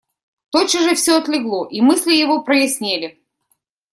Тотчас 0.49 0.81
же 0.81 0.95
всё 0.95 1.19
отлегло, 1.19 1.67
и 1.67 1.79
мысли 1.79 2.11
его 2.15 2.41
прояснели. 2.43 3.21